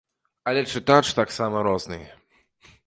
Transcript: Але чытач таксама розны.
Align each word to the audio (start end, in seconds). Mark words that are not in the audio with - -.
Але 0.51 0.63
чытач 0.71 1.03
таксама 1.21 1.57
розны. 1.69 2.03